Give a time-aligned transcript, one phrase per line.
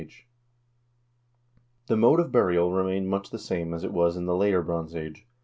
[0.01, 0.07] A
[1.85, 4.95] The mode of burial remained much the same as it was in the later Bronze
[4.95, 5.27] Age.